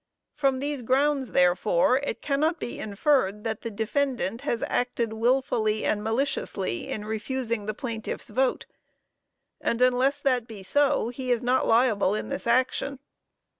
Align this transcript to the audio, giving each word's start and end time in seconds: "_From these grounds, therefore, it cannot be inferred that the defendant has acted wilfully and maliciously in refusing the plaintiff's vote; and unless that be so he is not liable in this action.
"_From 0.35 0.59
these 0.59 0.81
grounds, 0.81 1.31
therefore, 1.33 1.97
it 1.99 2.23
cannot 2.23 2.59
be 2.59 2.79
inferred 2.79 3.43
that 3.43 3.61
the 3.61 3.69
defendant 3.69 4.41
has 4.41 4.63
acted 4.65 5.13
wilfully 5.13 5.85
and 5.85 6.03
maliciously 6.03 6.89
in 6.89 7.05
refusing 7.05 7.67
the 7.67 7.75
plaintiff's 7.75 8.29
vote; 8.29 8.65
and 9.59 9.79
unless 9.79 10.19
that 10.19 10.47
be 10.47 10.63
so 10.63 11.09
he 11.09 11.29
is 11.29 11.43
not 11.43 11.67
liable 11.67 12.15
in 12.15 12.29
this 12.29 12.47
action. 12.47 12.97